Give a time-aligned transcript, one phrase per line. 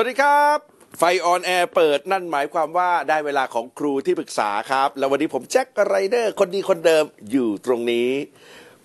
[0.00, 0.58] สวัสดีครับ
[0.98, 8.10] ไฟ on air เปิดนั่นหมายความว่าได้เวลาของครูที่ปรึกษาครับ แล้ววันนี้ผมแจ็คไรเดอร์คนดีคนเดิมอยู่ตรงนี้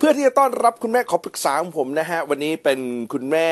[0.06, 2.80] เพื่อที่จะต้อนรับคุณแม่ขอปรึกษาของผมนะฮะ วันนี้เป็น
[3.14, 3.50] คุณแม่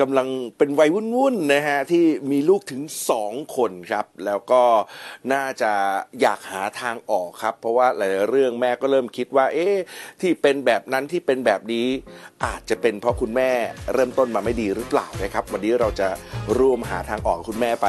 [0.00, 4.62] กำลังเป็นวัยวุ่นๆนะฮะ ที่มีลูกถึงสองคนครับ แล้วก็
[5.32, 5.72] น่าจะ
[6.20, 9.76] อยากหาทางออกครับ เพราะว่าหลายเรื่องแม่ก็เริ่มคิดว่า เอ๊ะ
[10.20, 11.88] ที่เป็นแบบนั้นที่เป็นแบบนี้
[12.44, 13.50] อาจจะเป็นเพราะคุณแม่
[13.92, 16.08] เริ่มต้นมาไม่ดีหรือเปล่านะครับ วันนี้เราจะ
[16.58, 17.86] ร่วมหาทางออกคุณแม่ไป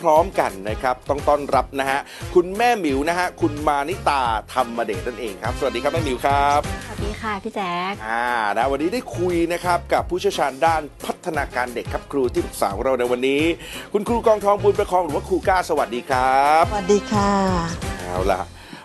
[0.00, 2.00] พร้อม ๆ กันนะครับ ต้องต้อนรับนะฮะ
[2.34, 4.22] คุณแม่หมิวนะฮะคุณมานิตา
[4.52, 8.26] ธรรมเดชนั่นเองครับ สวัสดีครับแม่หมิวครับสวัสดีค่ะพี่แจ๊คอ่า
[8.58, 13.42] นะวันนี้ได้คุยนะครับกับผู้เชี่ยวชาญด้านพัฒนาการเด็กครับครูที่ปรึกษาของเราในวันนี้
[13.92, 17.30] คุณครูกองทองบุญประคองหรือว่าครูก้าสวัสดีครับสวัสดีค่ะ
[18.00, 18.40] เอาล่ะ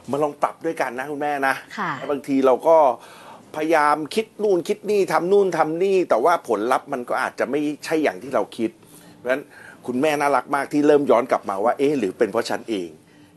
[0.09, 2.77] มาลองปรับด้วยกันนะคุณแม่นะค่ะบางทีเราก็
[3.55, 8.71] พยายามคิดนู่นคิดนี่ทำนู่นทำนี่ แต่ว่าผลลัพธ์มันก็อาจจะไม่ใช่อย่างที่เราคิด
[9.17, 9.43] เพราะฉะนั้น
[9.87, 12.89] คุณแม่น่ารักมากที่เริ่มย้อนกลับมาว่าเอ๊ะหรือเป็นเพราะฉันเอง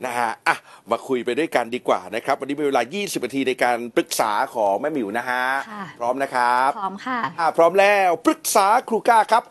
[0.07, 0.57] นะฮะอะ
[0.91, 9.43] มาคุยไปด้วยกันดีกว่านะครับ วันนี้มีเวลา 20นาทีในการปรึกษาของแม่หมิวนะฮะ ค่ะ พร้อมนะครับ พร้อมค่ะ อะพร้อมแล้วปรึกษาครูก้าครับ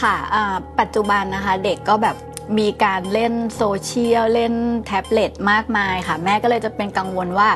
[0.00, 2.16] ค่ะอ่าปัจจุบันนะคะ เด็กก็แบบ
[2.58, 4.54] มีการเล่นโซเชียลเล่น
[4.86, 7.48] แท็บเล็ตมากมายค่ะ แม่ก็เลยจะเป็นกังวลว่า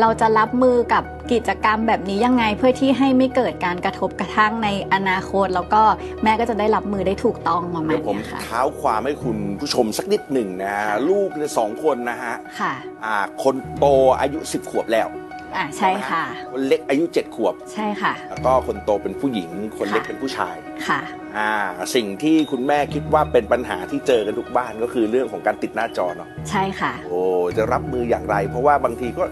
[0.00, 5.82] เราจะรับมือกับกิจกรรมแบบนี้ยังไงเพื่อที่ให้ไม่เกิดการกระทบกระทั่งในอนาคต แล้วก็
[6.22, 12.72] แม่ก็จะได้รับมือได้ถูกต้องประมาณเดี๋ยวผมเนี้ยค่ะ เท้าความให้คุณผู้ชมสักนิดหนึ่งนะฮะลูกเนี่ยสองคนนะฮะค่ะ
[13.04, 13.86] อ่าคนโต
[14.20, 15.08] อายุ 10 ขวบแล้ว
[15.56, 20.56] อ่าใช่ค่ะ คนเล็กอายุ7ขวบ ใช่ค่ะ แล้วก็คนโตเป็นผู้หญิง คนเล็กค่ะเป็นผู้ชาย
[20.88, 21.00] ค่ะ
[21.36, 21.50] อ่า
[21.94, 27.20] สิ่งที่คุณแม่คิดว่าเป็นปัญหาที่เจอกันทุกบ้านก็คือเรื่องของการติดหน้าจอเนาะใช่ค่ะ โอ้
[27.56, 29.24] จะรับมืออย่างไร เพราะว่าบางทีก็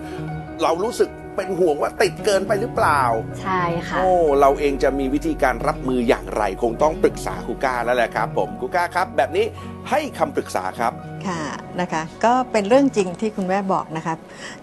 [0.63, 3.03] เรารู้สึก เป็นห่วงว่าติดเกินไปหรือเปล่า
[3.43, 4.11] ใช่ค่ะ โอ้
[4.41, 9.47] เราเองจะมีวิธีการรับมืออย่างไร คงต้องปรึกษาครูก้าแล้วแหละครับ ผมครูก้าครับ แบบนี้
[9.91, 10.93] ให้คำปรึกษาครับ
[11.27, 11.43] ค่ะ
[11.81, 14.19] นะคะ ก็เป็นเรื่องจริงที่คุณแม่บอกนะครับ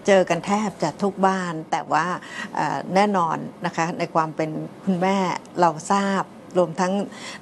[0.06, 2.06] เจอกันแทบจะทุกบ้านแต่ว่า
[2.54, 4.50] เอ่อแน่นอนนะคะ ในความเป็น
[4.84, 5.16] คุณแม่
[5.60, 6.22] เราทราบ
[6.58, 6.92] รวมทั้ง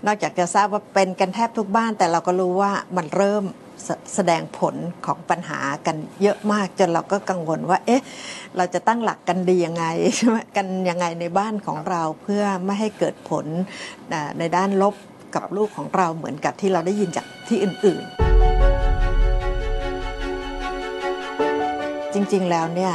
[0.06, 3.44] นอกจากจะทราบว่าเป็นกันแทบทุกบ้าน แต่เราก็รู้ว่ามันเริ่ม
[3.84, 4.74] แสแสดงผล
[5.06, 8.02] ของปัญหากันเยอะมากจนเราก็กังวลว่า เอ๊ะ
[8.56, 9.84] เราจะตั้งหลักกันดียังไง
[10.16, 13.46] ใช่ไหมกันยังไงในบ้านของเราเพื่อไม่ให้เกิดผล
[14.38, 14.94] ในด้านลบ
[15.34, 18.28] กับลูกของเราเหมือนกับที่เราได้ยินจากที่อื่น ๆ
[22.14, 22.92] จริง ๆ แล้วเนี่ย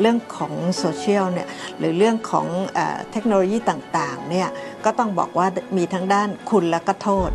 [0.00, 2.80] เรื่องของโซเชียลเนี่ยหรือเรื่องของเอ
[3.12, 4.48] เทคโนโลยีต่างๆเนี่ย
[4.84, 5.46] ก็ต้องบอกว่า
[5.76, 7.32] มีทั้งด้านคุณและก็โทษ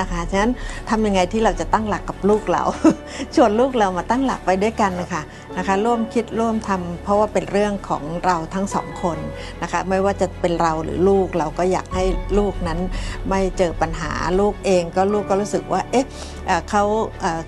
[0.00, 0.52] นะคะฉะนั้น
[0.90, 2.62] ทำยังไงที่เราจะตั้งหลักกับลูกเรา
[3.34, 5.22] ชวนลูกเรามาตั้งหลักไปด้วยกันนะคะ
[5.58, 9.18] นะคะร่วมคิดร่วมทำเพราะว่าเป็นเรื่องของเราทั้งสองคน
[9.62, 12.04] นะคะไม่ว่าจะเป็นเราหรือลูกเราก็อยากให้
[12.38, 12.78] ลูกนั้น
[13.28, 16.06] ไม่เจอปัญหาลูกเองก็ลูกก็รู้สึกว่าเอ๊ะ
[16.70, 16.82] เขา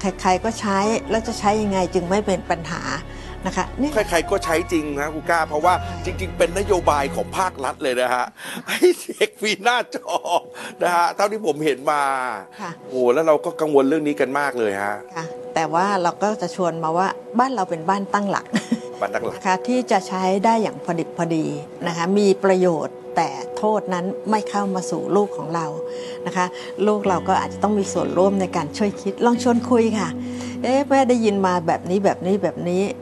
[0.00, 0.78] ใครๆก็ใช้
[1.10, 2.82] แล้วจะใช้ยังไงจึงไม่เป็นปัญหา
[3.46, 8.24] นะคะเนี่ยใครๆก็ใช้จริงนะครูก้า เพราะว่าจริง ๆ เป็นนโยบายของภาครัฐเลยนะฮะ
[8.68, 10.12] ให้เด็กฟรีหน้าจอ
[10.82, 12.02] นะฮะเท่าที่ผมเห็นมา
[12.60, 17.08] ค่ะโอ้แล้วเราก็กังวลเรื่องนี้กันมากเลยฮะค่ะแต่ว่าเราก็จะชวนมาว่า
[17.38, 18.46] บ้านเราเป็นบ้านตั้งหลัก
[19.00, 21.44] บันดักหลักนะคะที่จะใช้ได้อย่างพอดิบพอดี
[21.86, 23.28] นะคะมีประโยชน์แต่
[23.58, 25.66] โทษนั้นไม่เข้ามาสู่ลูกของเรา
[26.26, 26.46] นะคะ
[26.86, 30.08] ลูกเราก็อาจจะต้องมีส่วนร่วมในการช่วยคิด ลองชวนคุยค่ะ
[30.62, 32.82] เอ๊ะแม่ได้ยินมาแบบนี้แบบนี้แบบนี้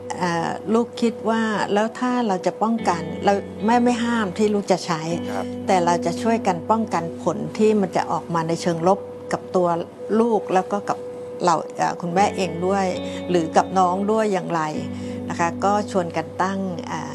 [0.73, 1.41] ลูกคิดว่า
[1.73, 3.33] แล้วถ้าเราจะป้องกันเรา
[3.65, 5.01] แม่ไม่ห้ามที่ลูกจะใช้
[5.31, 8.99] ครับแต่เราจะช่วยกันป้องกันผลที่มันจะออกมาในเชิงลบ
[9.31, 9.67] กับตัว
[10.19, 10.97] ลูกแล้วก็กับ
[11.45, 12.85] เราเอ่อคุณแม่เองด้วย
[13.29, 14.61] หรือกับน้องด้วยอย่างไร
[15.29, 16.59] นะคะ ก็ชวนกันตั้ง
[16.91, 17.13] อ่า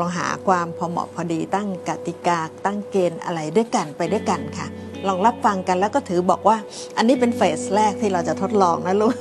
[0.00, 4.66] ลองหาความพอเหมาะพอดีตั้งกติกาตั้งเกณฑ์อะไรด้วยกันไปด้วยกันค่ะ
[5.08, 6.56] ลองรับฟังกันแล้วก็ถือบอกว่า
[6.96, 9.14] อันนี้เป็นเฟสแรกที่เราจะทดลองนะลูก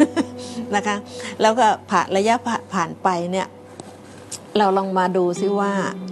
[0.76, 0.96] นะคะ
[1.42, 2.36] แล้วก็ผ่านระยะ
[2.74, 3.48] ผ่านไปเนี่ย
[4.58, 5.72] เราลองมาดูซิว่า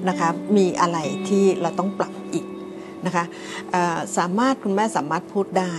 [0.09, 0.97] นะคะมีอะไร
[1.29, 2.45] ที่เราต้องปรับอีก
[3.05, 3.23] นะคะ
[4.17, 5.73] สามารถคุณแม่สามารถพูดได้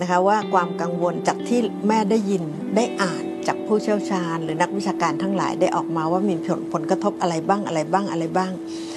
[0.00, 2.42] นะคะว่าความกังวลจากที่แม่ได้ยิน
[2.76, 8.95] ได้อ่านจากผู้เชี่ยวชาญ หรือนักวิชาการทั้งหลายได้ออกมาว่ามีผลผลกระทบอะไรบ้างอะไรบ้างอะไรบ้างอ่า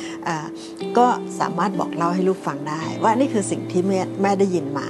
[0.97, 1.07] ก็
[1.39, 4.89] สามารถบอกเล่าให้ลูกฟังได้ ว่านี่คือสิ่งที่แม่แม่ได้ยินมา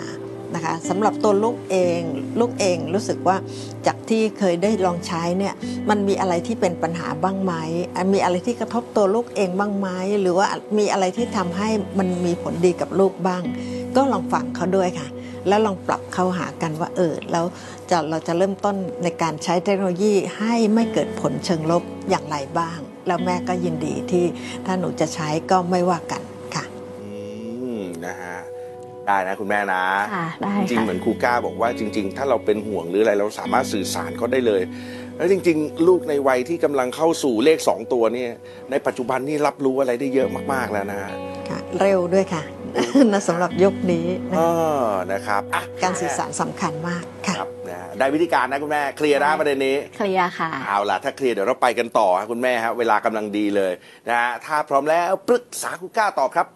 [0.56, 2.02] นะคะสำหรับตัวลูกเอง
[2.40, 3.38] ลูกเองรู้สึกว่า
[3.88, 5.54] จากที่เคยได้ลองใช้เนี่ย
[5.90, 7.54] มันมีอะไรที่เป็นปัญหาบ้างไหม
[8.14, 9.88] มีอะไรที่กระทบตัวลูกเองบ้างไหม
[10.22, 10.48] หรือว่า
[10.78, 13.42] มีอะไรที่ทำให้มันมีผลดีกับลูกบ้าง
[13.96, 15.08] ก็ลองฟังเขาด้วยค่ะ
[15.48, 17.46] แล้วลองปรับเข้าหากันว่าเออแล้ว
[17.90, 22.80] จะเราจะเริ่มต้นในการใช้เทคโนโลยีให้ไม่เกิดผลเชิงลบอย่างไรบ้าง
[23.10, 24.26] แล้วแม่ก็ยินดีที่
[24.66, 26.22] ถ้าหนูจะใช้ก็ไม่ว่ากัน
[26.56, 26.64] ค่ะ
[27.02, 27.10] อื
[27.80, 28.38] มนะฮะ
[29.08, 29.84] ได้นะคุณแม่นะ
[30.16, 34.62] ค่ะได้จริงๆค่ะเหมือนครูก้าบอกว่าจริง ๆ ถ้าเราเป็นห่วงหรืออะไรเราสามารถสื่อสารเขาได้เลย
[35.18, 38.32] แล้วจริง ๆ ลูกในวัยที่กำลังเข้าสู่เลขสองตัวเนี่ย
[38.72, 41.12] ในปัจจุบันนี่รับรู้อะไรได้เยอะมากๆแล้วนะฮะ
[41.50, 42.44] ค่ะ เร็วด้วยค่ะ
[43.14, 44.42] นะสำหรับยุคนี้นะเอ
[44.84, 53.74] อนะครับอะการสื่อสารสำคัญมากค่ะครับนะฮะได้วิธีการนะคุณแม่เคลียร์นะประเด็นนี้เคลียร์ค่ะเอาล่ะถ้าเคลียร์เดี๋ยวเราไปกันต่อฮะคุณแม่ฮะเวลากำลังดีเลย
[54.10, 56.48] นะฮะถ้าพร้อมแล้วปรึกษาครูก้าต่อครับ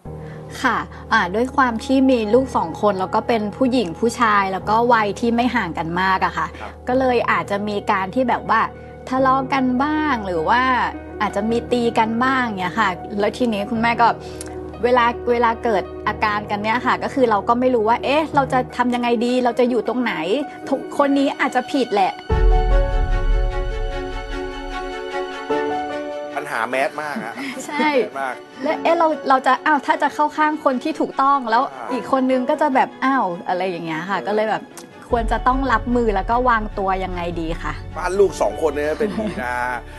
[0.62, 0.76] ค่ะ
[1.12, 8.60] อ่าด้วยความที่มีลูกสองคนแล้วก็เป็นผู้หญิงผู้ชายแล้วก็วัยที่ไม่ห่างกันมากอะค่ะครับก็เลยอาจจะมีการที่แบบว่า
[9.08, 10.62] ทะเลาะกันบ้างหรือว่า
[11.20, 12.90] อาจจะมีตีกันบ้างเนี่ยค่ะ
[13.20, 14.08] แล้วทีนี้คุณแม่ก็
[14.82, 20.14] เวลาเวลาเกิดอาการกันเนี่ยค่ะ ก็คือเราก็ไม่รู้ว่า เอ๊ะ เราจะทำยังไงดี เราจะอยู่ตรงไหน
[20.70, 22.12] ทุกคนนี้อาจจะผิดแหละ
[26.36, 27.34] ปัญหาแมสมากฮะ
[27.66, 34.62] ใช่แมสมากแล้วเอ๊ะเราเราจะอ้าวถ้าจะเข้าข้างคนที่ถูกต้องแล้วอ่าอีกคนนึงก็จะแบบอ้าวอะไรอย่างเงี้ยค่ะ ก็เลยแบบ
[35.10, 39.56] ควรจะต้องรับมือแล้วก็วางตัวยังไงดีค่ะบ้านลูกสองคนเนี่ยเป็นอย่างนี้นะ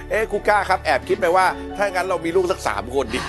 [0.09, 1.45] เอ๊ะครูก้าครับแอบคิดไปว่า
[1.77, 3.19] ถ้างั้นเรามีลูกสักสามคนดิ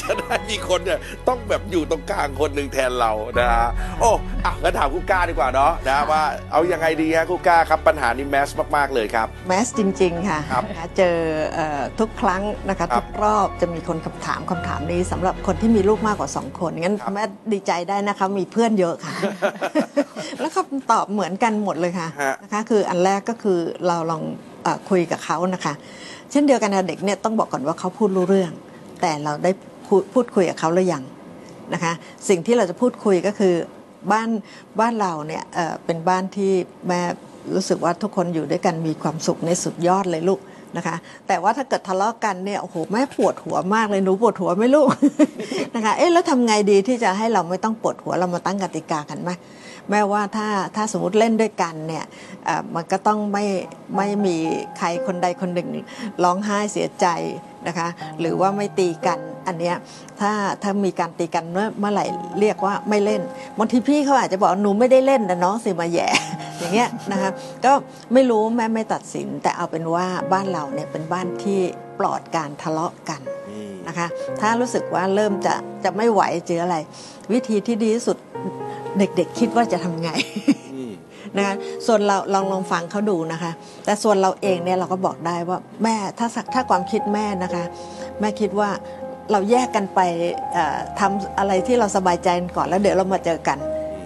[0.00, 0.98] จะได้มีคนเนี่ย
[1.28, 3.68] ต้องแบบอยู่ตรงกลางคนหนึ่งแทนเรานะฮะ
[4.00, 4.10] โอ้
[4.44, 6.22] อะงั้นถามครูก้าดีกว่าเนาะนะว่า
[6.52, 11.16] เอายังไงดีฮะครูก้าครับปัญหานี้แมสมากๆเลยครับ แมสจริง ๆ ค่ะครับนะคะเจอ
[11.54, 19.14] เอ่อทุกครั้งนะคะครับทุกรอบจะมีคนคำถามคำถามนี้สำหรับคนที่มีลูกมากกว่า 2 คนงั้นครับแม่ดีใจได้นะคะมีเพื่อนเยอะค่ะ
[20.40, 24.22] แล้วคำตอบเหมือนกันหมดเลยค่ะฮะ นะคะคืออันแรกก็คือเราลอง
[24.62, 25.74] เออคุยกับเขานะคะ
[26.30, 28.52] เช่นเดียวกันนะเด็กเนี่ยต้องบอกก่อนว่าเขาพูดรู้เรื่อง
[29.00, 29.50] แต่เราได้
[29.86, 31.02] พูดพูดคุยกับเขาหรือยัง
[31.74, 31.92] นะคะ
[32.28, 33.54] สิ่งที่เราจะพูดคุยก็คือ
[34.12, 34.28] บ้าน
[34.80, 36.52] บ้านเราเนี่ยเอ่อเป็นบ้านที่
[36.88, 37.00] แม่
[37.54, 40.40] รู้สึกว่าทุกคนอยู่ด้วยกันมีความสุขในสุดยอดเลยลูก
[40.76, 40.96] นะคะ
[41.26, 44.88] แต่ว่าถ้าเกิดทะเลาะกันเนี่ยโอ้โหแม่ปวดหัวมากเลยหนูปวดหัวไหมลูก
[45.74, 49.30] นะคะเอ๊ะแล้วทำไงดีที่จะให้เราไม่ต้องปวดหัวเรามาตั้งกติกากันไหม
[49.90, 52.04] แม้ว่าถ้าถ้าสมมติเล่นด้วยกันเนี่ย
[52.44, 53.44] เอ่อมันก็ต้องไม่
[53.96, 54.36] ไม่มี
[54.78, 55.68] ใครคนใดคนหนึ่ง
[56.24, 57.06] ร้องไห้เสียใจ
[57.66, 57.88] นะคะ
[58.20, 59.76] หรือว่าไม่ตีกันอันเนี้ย
[60.20, 60.32] ถ้า
[60.62, 62.04] ถ้ามีการตีกันเมื่อเมื่อไหร่
[62.40, 63.22] เรียกว่าไม่เล่น
[63.58, 66.08] บางทีพี่เขาอาจจะบอกหนูไม่ได้เล่นนะน้องสิมาแหย่
[66.58, 67.30] อย่างเงี้ยนะคะ
[67.64, 67.72] ก็
[68.12, 71.58] ไม่รู้แม่ไม่ตัดสิน แต่เอาเป็นว่าบ้านเราเนี่ยเป็นบ้านที่
[71.98, 73.20] ปลอดการทะเลาะกัน
[73.50, 74.06] อืมนะคะ
[74.40, 75.54] ถ้ารู้สึกว่าเริ่มจะ
[75.84, 76.76] จะไม่ไหวเจออะไร
[77.32, 78.16] วิธีที่ดีที่สุด
[78.98, 80.10] เด็กๆคิดว่าจะทำไง
[80.74, 80.92] อืม
[81.36, 81.54] นะคะ
[81.86, 83.50] ส่วนเราลองลองฟังเขาดูนะคะ
[83.84, 87.64] แต่ส่วนเราเองเนี่ยเราก็บอกได้ว่าแม่ถ้าสักถ้าความคิดแม่นะคะ
[88.20, 88.70] แม่คิดว่า
[89.32, 90.00] เราแยกกันไป
[90.52, 93.58] เอ่อทำอะไรที่เราสบายใจก่อนแล้วเดี๋ยวเรามาเจอกัน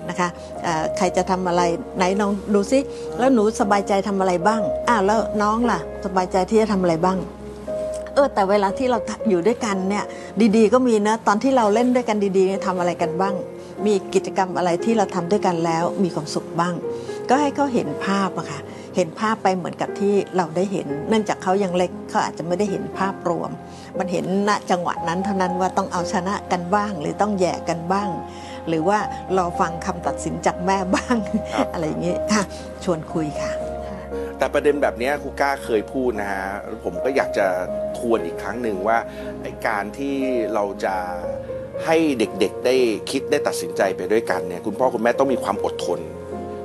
[0.09, 0.29] นะคะ
[0.63, 1.63] เอ่อใครจะทำอะไร
[1.97, 2.79] ไหนน้องดูซิ
[3.19, 7.19] แล้วหนูสบายใจทำอะไรบ้างอ้าวแล้วน้องล่ะ สบายใจที่จะทำอะไรบ้าง
[8.15, 8.99] เออแต่เวลาที่เรา
[9.29, 10.05] อยู่ด้วยกันเนี่ย
[10.57, 13.35] ดีๆ ก็มีนะตอนที่เราเล่นด้วยกันดีๆเนี่ยทำอะไรกันบ้าง
[13.87, 16.75] มีกิจกรรมอะไรที่เราทำด้วยกันแล้วมีความสุขบ้าง
[17.29, 18.61] ก็ให้เขาเห็นภาพอะค่ะ
[18.97, 23.51] เห็นภาพไปเหมือนกับที่เราได้เห็น เนื่องจากเขายังเล็กเขาอาจจะไม่ได้เห็นภาพรวม
[23.99, 28.09] มันเห็นณจังหวะนั้นเท่านั้นว่าต้องเอาชนะกันบ้าง หรือต้องแย่กันบ้าง
[28.69, 28.99] หรือว่า
[29.35, 31.17] เราฟังคำตัดสินจากแม่บ้าง
[31.53, 32.43] ครับอะไรอย่างนี้ค่ะ
[32.85, 33.53] ชวนคุยค่ะ
[34.39, 36.47] แต่ประเด็นแบบเนี้ยครูก้าเคยพูดนะฮะ
[36.85, 37.47] ผมก็อยากจะ
[37.99, 38.99] ทวนอีกครั้งหนึ่งว่า
[39.43, 40.17] ไอการที่
[40.55, 40.97] เราจะ
[41.87, 42.75] ให้เด็กๆได้
[43.11, 46.01] คิดได้ตัดสินใจไปด้วยกันเนี่ยคุณพ่อคุณแม่ต้องมีความอดทน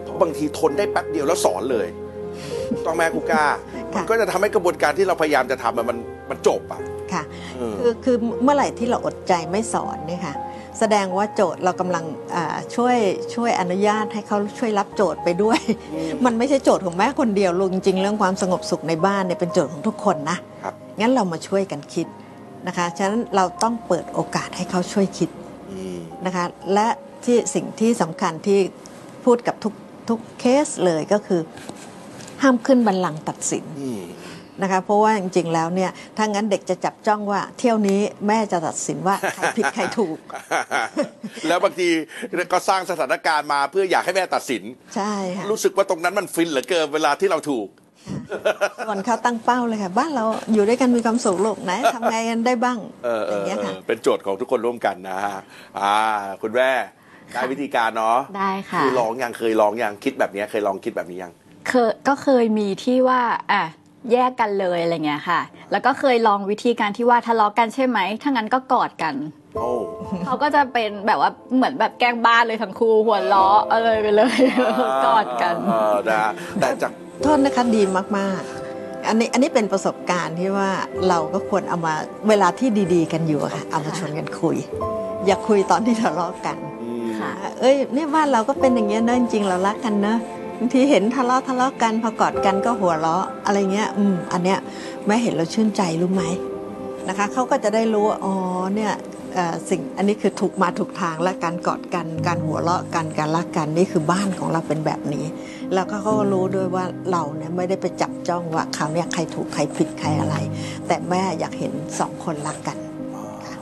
[0.03, 1.87] เพราะบางทีทนได้แป๊บเดียวแล้วสอนเลย
[2.69, 3.43] ถูกต้องไหมครูก้า
[3.95, 5.97] มันก็จะทำให้กระบวนการที่เราพยายามจะทำอะมัน
[6.29, 6.81] มันจบอะ
[7.13, 7.23] ค่ะ
[7.57, 10.35] เออคือคือเมื่อไหร่ที่เราอดใจไม่สอนเนี่ยค่ะ
[10.79, 12.03] แสดงว่าโจทย์เรากำลัง
[12.35, 12.97] อ่าช่วย
[13.35, 15.59] ช่วยอนุญาตให้เขาช่วยรับโจทย์ไปด้วย
[16.25, 22.07] มันไม่ใช่โจทย์ของแม่คนเดียวลูกจริงๆเรื่องความสงบสุขในบ้านเนี่ยเป็นโจทย์ของทุกคนนะครับงั้นเรามาช่วยกันคิด
[22.67, 25.29] นะคะฉะนั้นเราต้องเปิดโอกาสให้เขาช่วยคิด
[25.71, 26.87] อืมนะคะและ
[27.25, 28.59] ที่สิ่งที่สำคัญที่
[29.25, 29.73] พูดกับทุก
[30.09, 31.41] ทุกเคสเลยก็คือ
[32.41, 34.03] ห้ามขึ้นบัลลังก์ตัดสินอืม
[34.61, 40.17] นะคะเพราะว่าจริงๆแล้วเนี่ยถ้างั้นเด็กจะจับจ้องว่า เที่ยวนี้แม่จะตัดสินว่าใครผิดใครถูก
[41.47, 41.89] แล้วบางที
[42.53, 44.63] ก็สร้างสถานการณ์มาเพื่ออยากให้แม่ตัดสิน
[44.95, 47.86] ใช่ค่ะรู้สึกว่าตรงนั้นมันฟินเหลือเกินเวลาที่เราถูกส่
[48.89, 55.37] วนเขาตั้งเป้าเลยค่ะ บ้านเราอยู่ด้วยกันมีความสุขลูกไหนทำไงกันได้บ้างเออเอออย่างเงี้ยค่ะเออเป็นโจทย์ของทุกคนร่วมกันนะฮะ
[55.79, 55.93] อ่า
[56.41, 56.69] คุณแม่
[57.33, 61.31] ได้วิธีการเนาะได้ค่ะคือลองยังเคยลองยังคิดแบบเนี้ยเคยลองคิดแบบนี้ยัง
[61.69, 63.21] เคยก็เคยมีที่ว่า
[63.51, 63.63] อะ
[64.11, 69.15] แยกกันเลยอะไรเงี้ยค่ะ แล้วก็เคยลองวิธีการที่ว่าทะเลาะกันใช่ไหมถ้างั้นก็กอดกัน
[69.55, 69.69] โอ้
[70.25, 74.39] เขาก็จะเป็นแบบว่าเหมือนแบบแกล้งบ้านเลยทั้งคู่หัวเราะอะไรไปเลย
[75.05, 76.23] กอดกันเออนะ
[76.59, 77.81] แต่จาก โทษนะคะดี
[78.17, 80.69] มากๆ อันนี้อันนี้เป็นประสบการณ์ที่ว่า
[81.09, 81.93] เราก็ควรเอามา
[82.29, 84.57] เวลาที่ดีๆ กันอยู่อะค่ะเอามาชวนกันคุย
[85.25, 90.17] อย่าคุยตอนที่ทะเลาะกันอืมค่ะเอ้ยเนี่ยบ้านเราก็เป็นอย่างเงี้ยเนอะจริงๆเรารักกันเนอะ
[90.57, 94.59] บางทีเห็นทะเลาะทะเลาะกันพอกอดกันก็หัวเราะอะไรเงี้ย อืม อันเนี้ย
[95.05, 96.23] แม่เห็นเราชื่นใจรู้ไหม
[97.07, 98.33] นะคะเขาก็จะได้รู้ว่าอ๋อ
[98.75, 99.16] เนี่ยเอ่อ
[99.69, 105.25] สิ่งอันนี้คือถูกมาถูกทางและการกอดกัน การหัวเราะกันการรักกันนี่คือบ้านของเราเป็นแบบนี้
[105.73, 110.35] แล้วก็เขาก็รู้ด้วยว่าเราเนี่ยไม่ได้ไปจับจ้องว่าเขาวเนี่ยใครถูกใครผิดใครอะไร
[110.87, 112.77] แต่แม่อยากเห็นสองคนรักกัน
[113.45, 113.55] ค่ะ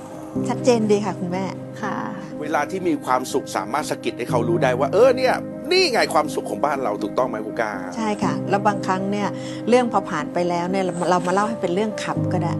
[0.47, 1.45] ชัดเจนดีค่ะคุณแม่
[1.81, 1.95] ค่ะ
[2.41, 5.33] เวลาที่มีความสุขสามารถสะกิดให้เขารู้ได้ว่า เออเนี่ย
[5.71, 9.27] นี่ไงความสุขของบ้านเราถูกต้องไหมครูกาใช่ค่ะ แล้วบางครั้งเนี่ย
[9.69, 12.53] เรื่องพอผ่านไปแล้วเนี่ยเราเรามาเล่าให้เป็นเรื่องขำก็ได้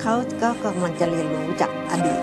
[0.00, 2.22] เขาก็กำลังจะเรียนรู้จากอดีต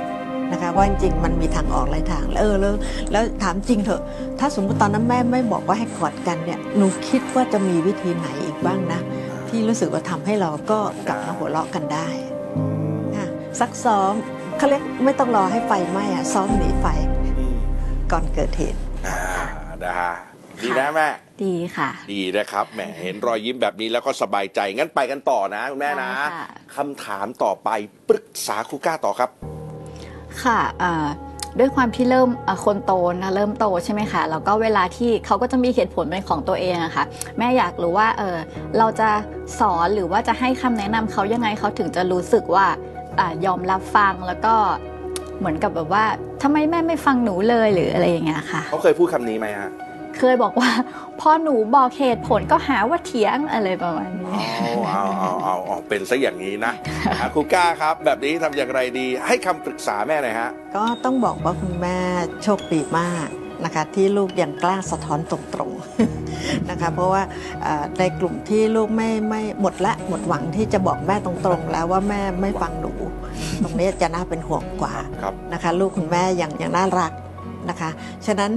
[0.52, 2.74] นะคะว่าจริงๆมันมีทางออกหลายทางแล้วเออแล้ว
[3.12, 4.02] แล้วถามจริงเถอะ
[4.40, 9.00] ถ้าสมมติตอนนั้นแม่ไม่บอกว่าให้กอดกันเนี่ยหนูคิดว่าจะมีวิธีไหนอีกบ้างนะ
[9.50, 12.08] ที่รู้สึกว่าทำให้เราก็กลับมาหัวเราะกันได้
[13.16, 13.28] ค่ะ
[13.60, 14.14] ซักซ้อม
[14.58, 16.86] เขาเรียกไม่ต้องรอให้ไฟไหม้อะซ้อมหนีไฟ
[17.40, 17.58] อืม
[18.12, 19.20] ก่อนเกิดเหตุอ่า
[19.84, 20.14] นะฮะ
[20.64, 21.10] ดีนะแม่
[21.44, 27.70] ดีค่ะ ดีนะครับแหมเห็นรอยยิ้มแบบนี้แล้วก็สบายใจงั้นไปกันต่อนะคุณแม่นะได้ค่ะคำถามต่อไป
[28.10, 29.30] ปรึกษาครูก้าต่อครับ
[30.44, 30.60] ค่ะ
[31.60, 32.30] ด้วยความที่เริ่ม
[32.66, 37.06] คนโตนะเริ่มโตใช่ไหมคะแล้วก็เวลาที่เขาก็จะมีเหตุผลเป็นของตัวเองอะค่ะ
[37.38, 38.38] แม่อยากรู้ว่าเออ
[38.78, 39.10] เราจะ
[39.60, 42.66] สอนหรือว่าจะให้คำแนะนำเขายังไงเขาถึงจะรู้สึกว่า
[43.20, 44.56] อายอมรับฟังแล้วก็
[45.40, 46.06] เหมือนกับแบบว่า
[46.44, 49.70] ทำไมแม่ไม่ฟังหนูเลยหรืออะไรอย่างเงี้ยค่ะเขาเคยพูดคำนี้ไหมฮะ
[50.18, 50.70] เคยบอกว่า
[51.20, 56.74] พอหนูบอกเหตุผลก็หาว่าเถียงอะไรประมาณนี้เอาเอาเอาเอาเอาเป็นซะอย่างนี้นะ
[57.22, 61.98] อะครูก้าครับ แบบนี้ทำอย่างไรดี ให้คำปรึกษาแม่หน่อยฮะ ก็ต้องบอกว่าคุณแม่
[62.44, 63.30] โชคดีมาก
[63.66, 67.24] นะคะที่ลูกยังกล้าสะท้อนตรงๆนะคะเพราะว่า
[67.64, 72.92] เอ่อในกลุ่มที่ลูกไม่ไม่หมดละหมดหวังที่จะบอกแม่ตรงๆ แล้วว่าแม่ไม่ฟังหนู
[73.64, 77.12] ตรงนี้จะน่าเป็นห่วงกว่าครับนะคะลูกคุณแม่ยังยังน่ารัก
[77.70, 77.90] นะคะ
[78.26, 78.52] ฉะนั้น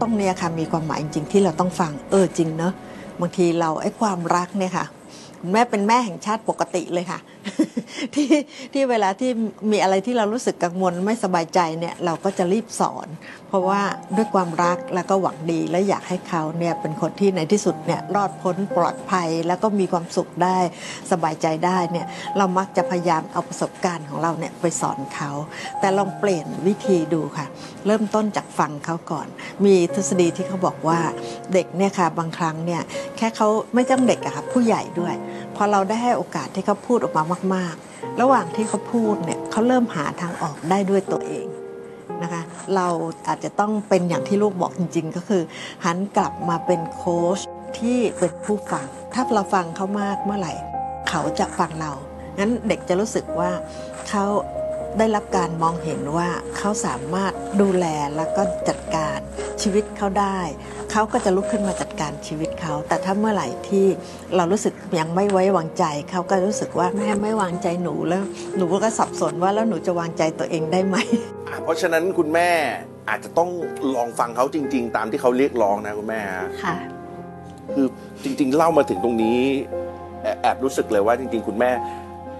[0.00, 2.72] ต้องเนี่ยค่ะมีความหมายจริง ๆ ที่เราต้องฟังเออจริงเนอะ
[3.20, 4.84] บางทีเราไอ้ความรักเนี่ยค่ะ
[5.40, 7.18] คุณแม่เป็นแม่แห่งชาติปกติเลยค่ะ
[8.14, 8.28] ที่
[8.72, 9.30] ที่เวลาที่
[9.72, 13.08] มีอะไรที่เรารู้สึกกังวลไม่สบายใจเนี่ยเราก็จะรีบสอน
[13.48, 13.80] เพราะว่า
[14.16, 20.58] ด้วยความรักแล้วก็หวังดีและอยากให้เขาเนี่ยเป็นคนที่ในที่สุดเนี่ยรอดพ้นปลอดภัยแล้วก็มีความสุขได้
[21.10, 25.30] สบายใจได้เนี่ยเรามักจะพยายามเอาประสบการณ์ของเราเนี่ยไปสอนเขา
[25.80, 27.46] แต่ลองเปลี่ยนวิธีดูค่ะ
[27.86, 29.26] เริ่มต้นจากฟังเขาก่อน
[29.64, 31.00] มีทฤษฎีที่เขาบอกว่า
[31.52, 32.82] เด็กเนี่ยค่ะบางครั้งเนี่ย
[33.16, 35.14] แค่เขาไม่ต้องเด็กอะค่ะผู้ใหญ่ด้วย
[35.56, 41.46] พอเราได้ให้โอกาสที่เขาพูดออกมามาก ๆ ระหว่างที่เขาพูดเนี่ยเขาเริ่มหาทางออกได้ด้วยตัวเอง
[42.22, 42.42] นะคะ
[42.74, 42.88] เรา
[43.28, 45.42] อาจจะต้องเป็นอย่างที่ลูกบอกจริง ๆ ก็คือ
[45.84, 47.40] หันกลับมาเป็นโค้ช
[47.78, 50.54] ที่เป็นผู้ฟัง ถ้าเราฟังเขามากเมื่อไหร่
[51.08, 51.92] เขาจะฟังเรา
[52.38, 53.50] งั้นเด็กจะรู้สึกว่า
[54.08, 54.24] เขา
[54.98, 57.86] ได้รับการมองเห็นว่าเขาสามารถดูแล
[58.16, 59.18] แล้วก็จัดการ
[59.62, 60.38] ชีวิตเขาได้
[60.98, 63.86] เขาก็จะลุกขึ้นมาจัดการชีวิตเขา แต่ถ้าเมื่อไหร่ที่
[64.36, 68.22] เรารู้สึกยังไม่ไว้วางใจ เขาก็รู้สึกว่าแม่ไม่วางใจหนูแล้ว
[68.56, 70.96] หนูก็สับสนว่าแล้วหนูจะวางใจตัวเองได้ไหม
[71.48, 72.48] อะเพราะฉะนั้นคุณแม่
[73.08, 73.50] อาจจะต้อง
[73.94, 76.76] ลองฟังเขาจริง ๆ ตามที่เขาเรียกร้องนะคุณแม่ฮะค่ะ
[77.74, 77.86] คือ
[78.24, 79.38] จริง ๆ เล่ามาถึงตรงนี้
[80.22, 81.70] แอบแอบรู้สึกเลยว่าจริง ๆ คุณแม่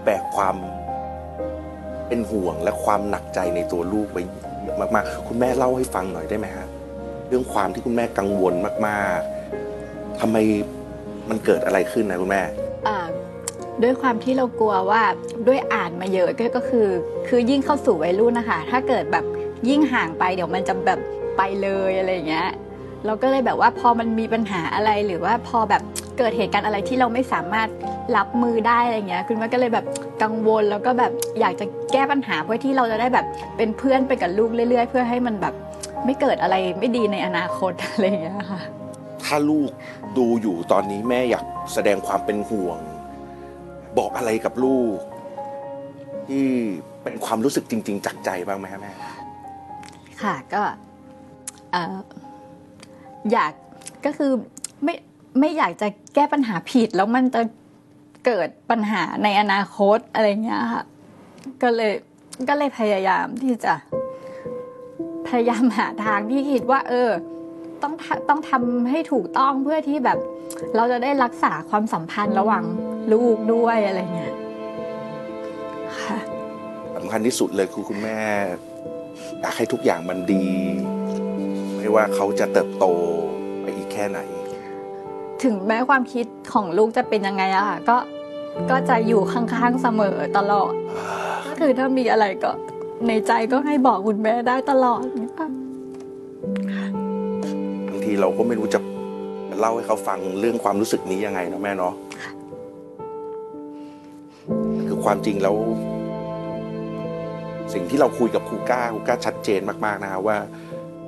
[0.04, 0.56] แบกความ
[2.08, 4.18] เป็นห่วงและความหนักใจในตัวลูกไป
[4.94, 6.68] มาก ๆ คุณแม่เล่าให้ฟังหน่อยได้ไหมฮะ
[7.28, 8.54] เรื่องความที่คุณแม่กังวล
[8.86, 10.36] มากๆทำไม
[11.28, 12.42] มันเกิดอะไรขึ้นนะคุณแม่
[12.88, 12.98] อ่า
[13.82, 15.02] ด้วยความที่เรากลัวว่า
[15.46, 16.88] ด้วยอ่านมาเยอะก็ก็คือ
[17.28, 19.24] คือยิ่งเข้าสู่วัยรุ่นนะคะ ถ้าเกิดแบบ
[19.68, 20.98] ยิ่งห่างไปเดี๋ยวมันจะแบบ
[21.36, 22.48] ไปเลยอะไรอย่างเงี้ย
[23.06, 25.82] เราก็เลยแบบว่าพอมันมีปัญหาอะไรหรือว่าพอแบบ
[26.18, 27.68] เกิดเหตุการณ์อะไรที่เราไม่สามารถ
[28.16, 29.84] รับมือได้อะไรเงี้ยคุณแม่ก็เลยแบบ
[30.22, 35.54] กังวลแล้วก็แบบอยากจะแก้ปัญหาเพื่อที่เราจะได้แบบเป็นเพื่อนไปกับลูกเรื่อย ๆ เพื่อให้มันแบบ
[36.06, 38.60] ไม่เกิดอะไรไม่ดีในอนาคตอะไรอย่างเงี้ยค่ะ
[39.24, 39.70] ถ้าลูก
[40.18, 41.44] ดูอยู่ตอนนี้แม่อยาก
[41.74, 42.78] แสดงความเป็นห่วง
[43.98, 44.98] บอกอะไรกับลูก
[46.28, 46.46] ที่
[47.02, 48.92] เป็นความรู้สึกจริง ๆ จากใจบ้างไหมฮะแม่
[50.22, 50.62] ค่ะก็
[51.72, 51.96] เอ่อ
[53.32, 53.52] อยาก
[54.04, 54.32] ก็คือ
[54.84, 54.94] ไม่
[55.40, 57.42] ไม่อยากจะแก้ปัญหาผิดแล้วมันจะ
[58.26, 60.84] เกิดปัญหาในอนาคตอะไรเงี้ยค่ะ
[61.62, 61.92] ก็เลย
[62.48, 63.74] ก็เลยพยายามที่จะ
[65.28, 67.10] พยายามหาทางที่คิดว่า เออ
[67.82, 70.18] ต้องทำต้องทำให้ถูกต้องเพื่อที่แบบ
[70.76, 72.64] เราจะได้รักษาความสัมพันธ์ระหว่าง
[73.12, 74.34] ลูกด้วยอะไรเงี้ย
[76.02, 76.18] ค่ะ
[76.96, 78.18] สำคัญที่สุดเลยคือคุณแม่
[79.40, 80.46] อยากให้ทุกอย่างมันดี
[81.76, 82.86] ไม่ว่าเขาจะเติบโต
[83.62, 84.20] ไปอีกแค่ไหน
[85.42, 87.96] ถึงแม้ความคิดของลูกจะเป็นยังไงอะค่ะก็
[88.70, 90.72] ก็จะอยู่ข้างๆเสมอตลอด
[91.46, 92.50] ก็คือถ้ามีอะไรก็
[93.04, 95.48] ในใจก็ให้บอกคุณแม่ได้ตลอดเนี่ยค่ะ
[98.04, 98.80] ทีเราก็ไม่รู้จะ
[99.58, 101.94] เล่าให้เขาฟังเรื่องความรู้สึกนี้ยังไงเนาะแม่เนาะ
[104.86, 105.56] คือความจริงแล้ว
[107.72, 110.36] สิ่งที่เราคุยกับครูก้าครูก้าชัดเจนมากๆนะฮะว่า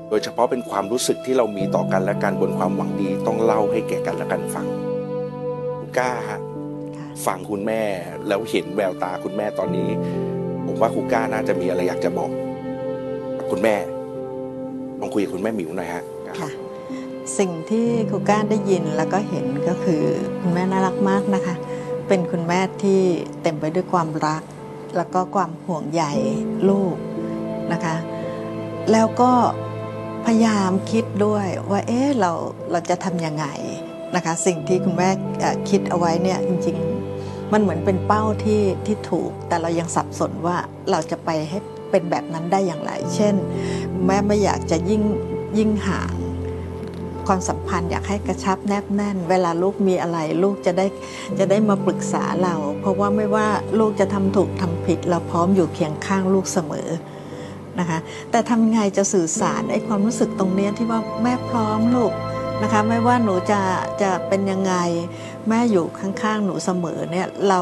[0.08, 4.66] โดยเฉพาะเป็นความรู้สึกที่เรามีต่อกันและกันบนความหวังดีต้องเล่าให้แก่กันและกันฟัง
[5.78, 6.40] ครูก้าฮะ
[6.96, 7.82] ค่ะฟังคุณแม่
[8.28, 9.88] แล้วเห็นแววตาคุณแม่ตอนนี้
[10.68, 12.30] ผมว่าครูก้าน่าจะมีอะไรอยากจะบอก
[13.50, 13.74] คุณแม่
[15.00, 16.04] ลองคุยกับคุณแม่หมิวหน่อยฮะ
[16.40, 16.50] ค่ะ
[17.38, 20.02] สิ่งที่ครูก้าได้ยินแล้วก็เห็นก็คือ
[20.40, 21.54] คุณแม่น่ารักมากนะคะ
[22.08, 23.00] เป็นคุณแม่ที่
[23.42, 24.42] เต็มไปด้วยความรัก
[24.96, 26.02] แล้วก็ความห่วงใย
[26.68, 26.96] ลูก
[27.72, 27.96] นะคะ
[28.92, 29.32] แล้วก็
[30.26, 32.32] พยายามคิดด้วยว่าเอ๊ะเรา
[32.70, 33.46] เราจะทำยังไง
[34.16, 35.08] นะคะ สิ่งที่คุณแม่
[35.70, 36.97] คิดเอาไว้เนี่ยจริง ๆ
[37.52, 40.56] มันเหมือนเป็นเป้าที่ที่ถูก แต่เรายังสับสนว่า
[40.90, 41.58] เราจะไปให้
[41.90, 43.34] เป็นแบบนั้นได้อย่างไร เช่น
[44.06, 45.02] แม่ไม่อยากจะยิ่ง
[45.58, 46.14] ยิ่งห่าง
[47.26, 50.86] ความสัมพันธ์อยากให้กระชับแนบแน่น เวลาลูกมีอะไรลูกจะได้
[51.38, 53.46] จะได้มาปรึกษาเรา เพราะว่าไม่ว่า
[53.78, 56.88] ลูกจะทำถูกทำผิด เราพร้อมอยู่เคียงข้างลูกเสมอ
[57.78, 57.98] นะคะ
[58.30, 62.12] แต่ทำไงจะสื่อสารไอ้ความรู้สึกตรงนี้ที่ว่าแม่พร้อมลูก
[62.62, 63.60] นะคะไม่ว่าหนูจะ
[64.02, 64.74] จะเป็นยังไง
[65.48, 67.60] แม่อยู่ข้างๆหนูเสมอเนี่ยเรา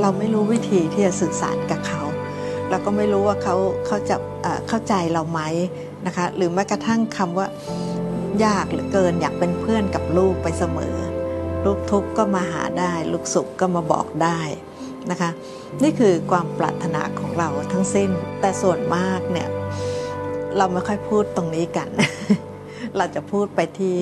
[0.00, 2.02] เราไม่รู้วิธีที่จะสื่อสารกับเขา
[2.70, 3.56] เราก็ไม่รู้ว่าเขา
[3.86, 5.40] เขาจะเอ่อเข้าใจเราไหม
[6.06, 7.46] นะคะหรือแม้กระทั่งคำว่า
[8.44, 10.96] ยากเหลือเกินอยากเป็นเพื่อนกับลูกไปเสมอ
[11.64, 14.40] ลูกทุกข์ก็มาหาได้ ลูกสุขก็มาบอกได้
[15.10, 15.30] นะคะ
[15.82, 19.48] นี่คือความปรารถนาของเราทั้งสิ้น แต่ส่วนมากเนี่ย
[20.56, 21.88] เราไม่ค่อยพูดตรงนี้กัน
[22.96, 23.96] เราจะพูดไปที่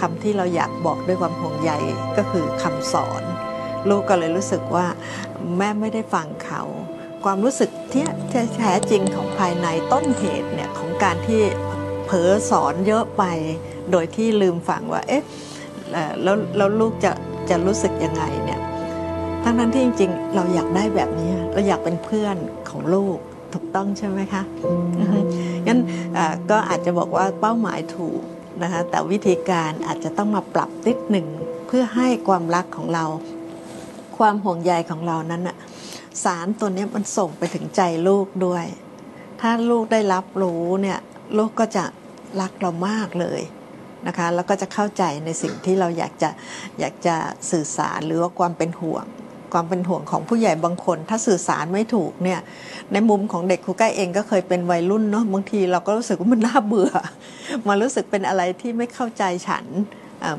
[0.00, 1.72] คำที่เราอยากบอกด้วยความห่วงใย
[2.16, 3.22] ก็คือคำสอน
[3.88, 4.86] ลูกก็เลยรู้สึกว่า
[5.56, 6.62] แม่ไม่ได้ฟังเขา
[7.24, 8.04] ความรู้สึกที่
[8.58, 11.42] แท้จริงของภายในต้นเหตุเนี่ยของการที่
[12.06, 13.24] เผลอสอนเยอะไป
[13.90, 15.22] โดยที่ลืมฟังว่าเอ๊ะ
[16.22, 17.12] แล้วแล้วลูกจะ
[17.50, 18.60] จะรู้สึกยังไงเนี่ย
[19.42, 22.36] ทั้งนั้นที่จริงๆ เราอยากได้แบบนี้ เราอยากเป็นเพื่อน
[22.70, 23.18] ของลูก
[23.52, 24.42] ถูกต้องใช่ไหมคะ
[25.66, 25.80] งั้น
[26.50, 28.22] ก็อาจจะบอกว่าเป้าหมายถูก
[28.62, 31.26] นะคะแต่วิธีการอาจจะต้องมาปรับนิดหนึ่ง
[31.66, 33.04] เพื่อให้ความรักของเรา
[34.18, 35.56] ความห่วงใยของเรานั้นน่ะ
[36.24, 38.64] สารตัวนี้มันส่งไปถึงใจลูกด้วย
[39.40, 40.98] ถ้าลูกได้รับรู้เนี่ย
[41.38, 41.84] ลูกก็จะ
[42.40, 43.42] รักเรามากเลย
[44.06, 46.30] นะคะแล้วก็จะเข้าใจในสิ่งที่เราอยากจะ
[46.80, 47.16] อยากจะ
[47.50, 49.04] สื่อสารหรือว่าความเป็นห่วง
[49.54, 52.40] ความเป็นห่วงของผู้ใหญ่บางคน ถ้าสื่อสารไม่ถูกเนี่ย
[52.92, 56.92] ในมุมของเด็กครูใกล้เองก็เคยเป็นวัยรุ่นเนาะบางทีเราก็รู้สึกว่ามันน่าเบื่อ
[57.68, 59.64] มันรู้สึกเป็นอะไรที่ไม่เข้าใจฉัน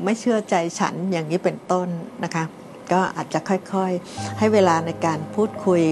[0.04, 1.88] ไม่เชื่อใจฉันอย่างนี้เป็นต้น
[2.24, 2.44] นะคะ
[2.92, 5.82] ก็อาจจะค่อยๆ ให้เวลาในการพูดคุย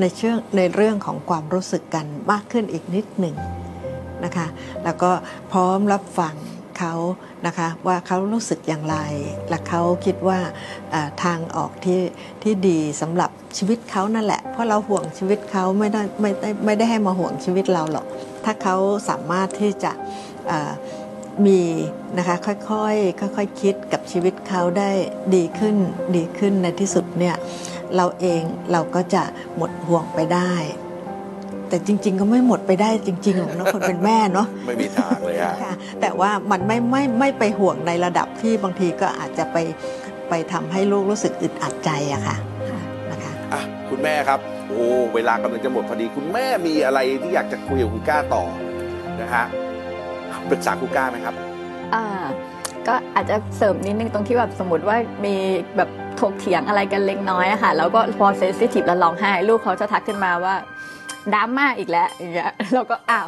[0.00, 3.34] ในเชื่อในเรื่องของความรู้สึกกันมากขึ้นอีกนิดหนึ่ง
[4.24, 4.46] นะคะ
[4.84, 5.10] แล้วก็
[5.52, 6.34] พร้อมรับฟัง
[6.78, 6.94] เขา
[7.46, 8.96] นะคะว่าเขารู้สึกอย่างไร
[9.48, 10.38] และเขาคิดว่า
[11.24, 12.00] ทางออกที่
[12.42, 18.06] ที่ดีสำหรับชีวิตเขานั่นแหละ เพราะเราห่วงชีวิตเขาไม่ได้ไม่ได้ไม่ได้ให้มาห่วงชีวิตเราหรอก
[18.44, 18.76] ถ้าเขา
[19.08, 19.92] สามารถที่จะ
[21.46, 21.60] มี
[22.18, 24.90] นะคะค่อยๆค่อยๆคิดกับชีวิตเขาได้
[25.34, 25.76] ดีขึ้น
[26.16, 27.36] ดีขึ้นในที่สุดเนี่ย
[27.96, 29.22] เราเองเราก็จะ
[29.56, 30.52] หมดห่วงไปได้
[31.68, 39.56] แต่จริง ๆ ก็ไม่หมดไปได้จริงๆหรอกนะคนเป็นแม่เนาะ ไม่มีทางเลยฮะ ค่ะแต่ว่ามันไม่ไม่ไม่ไปห่วงในระดับที่บางทีก็อาจจะไป
[40.28, 42.36] ไปทำให้ลูกรู้สึกอึดอัดใจอะค่ะ
[43.10, 44.82] นะคะ อะคุณแม่ครับ โอ้
[45.14, 48.44] เวลากำลังจะหมดพอดี คุณแม่มีอะไรที่อยากจะคุยกับคุณก้าต่อ
[49.20, 49.44] นะฮะ
[50.50, 51.34] ปรึกษาคุณก้าไหมครับ
[51.94, 52.04] อ่า
[52.86, 55.34] ก็อาจจะเสริมนิดนึงตรงที่แบบสมมติว่ามี
[55.76, 60.54] แบบถกเถียงอะไรกันเล็กน้อยอะค่ะ แล้วก็พอเซนซิทีฟแล้วร้องไห้ ลูกเขาจะทักขึ้นมาว่า
[61.34, 63.26] ดราม่าอีกแล้วอย่างเงี้ยเราก็อ้าว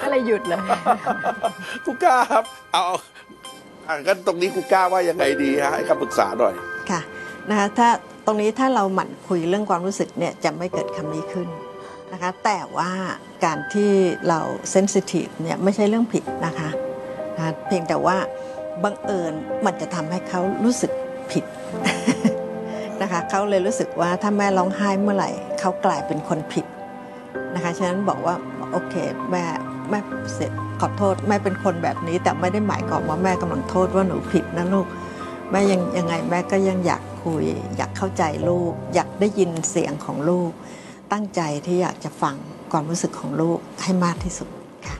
[0.00, 0.60] ก็เลยหยุดเลย
[1.84, 2.84] กูก้าครับ เอา
[3.86, 6.54] อะกันตรงนี้กูก้าว่ายังไงดีฮะให้คำปรึกษาหน่อย
[6.90, 7.00] ค่ะ
[7.50, 7.88] นะคะถ้า
[8.26, 11.48] ตรงนี้ถ้าเราหมั่นคุยเรื่องความรู้สึกเนี่ยจะไม่เกิดคำนี้ขึ้น
[12.12, 12.90] นะคะแต่ว่า
[13.44, 13.92] การที่
[14.28, 16.70] เราเซนซิทีฟเนี่ยไม่ใช่เรื่องผิดนะคะ
[17.36, 18.16] นะเพียงแต่ว่า
[18.84, 19.32] บังเอิญ
[19.64, 20.90] มันจะทำให้เขารู้สึก
[21.30, 21.44] ผิด
[23.04, 26.66] นะคะเขาเลยรู้สึกว่าถ้าแม่ร้องไห้เมื่อไหร่เขากลายเป็นคนผิด
[27.54, 28.34] นะคะฉะนั้นบอกว่า
[28.72, 28.94] โอเค
[29.30, 29.44] แม่
[29.90, 29.98] แม่
[30.34, 34.86] เสร็จขอโทษแม่เป็นคนแบบนี้ แต่ไม่ได้หมายความว่าแม่กำลังโทษว่าหนูผิดนะลูก
[35.50, 37.44] แม่ยังยังไงแม่ก็ยังอยากคุย
[37.76, 40.50] อยากเข้าใจลูก อยากได้ยินเสียงของลูก
[41.12, 42.36] ตั้งใจที่อยากจะฟัง
[42.72, 44.48] ความรู้สึกของลูกให้มากที่สุด
[44.86, 44.96] ค่ะ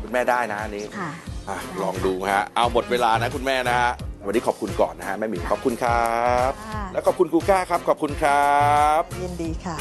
[0.00, 1.10] คุณแม่ได้นะอันนี้ค่ะ
[1.48, 3.92] อะลองดูฮะเอาหมดเวลานะคุณแม่นะฮะ
[4.26, 6.16] วันนี้ขอบคุณก่อนนะฮะแม่หมิวขอบคุณครั
[6.48, 8.56] บ ค่ะ แล้วขอบคุณกูก้าครับ ขอบคุณครั
[8.98, 9.76] บ ยินดีค่ะ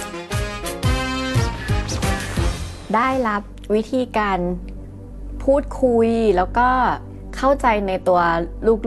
[2.95, 3.41] ได้รับ
[3.75, 4.39] วิธีการ
[5.43, 6.69] พูดคุยแล้วก็
[7.37, 8.21] เข้าใจในตัว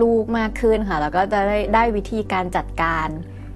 [0.03, 3.09] ลูกๆมากขึ้นค่ะ แล้วก็จะได้ได้วิธีการจัดการ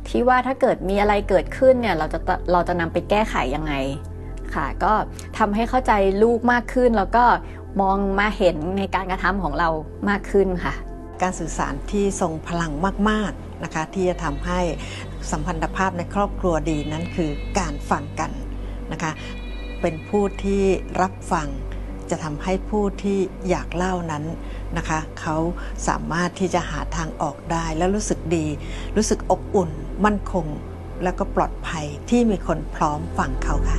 [0.08, 2.18] ที่ว่าถ้าเกิดมีอะไรเกิดขึ้นเนี่ยเราจะ
[2.52, 3.74] เราจะนำไปแก้ไขยังไง
[4.54, 4.92] ค่ะ ก็
[5.38, 7.24] ทำให้เข้าใจลูกมากขึ้น แล้วก็
[7.80, 9.68] มองมาเห็นในการกระทำของเรา
[10.08, 10.74] มากขึ้นค่ะ
[11.22, 12.72] การสื่อสารที่ทรงพลัง
[13.10, 14.60] มากๆนะคะที่จะทำให้
[15.30, 18.30] สัมพันธภาพในครอบครัวดีนั้นคือการฟังกัน
[18.92, 19.12] นะคะ
[19.80, 20.62] เป็นผู้ที่
[21.00, 21.48] รับฟัง
[22.10, 24.24] จะทำให้ผู้ที่อยากเล่านั้น
[24.76, 25.36] นะคะเขา
[25.88, 28.46] สามารถที่จะหาทางออกได้และรู้สึกดี
[28.96, 29.70] รู้สึกอบอุ่น
[30.04, 30.46] มั่นคง
[31.04, 33.78] แล้วก็ปลอดภัยที่มีคนพร้อมฟังเขาค่ะ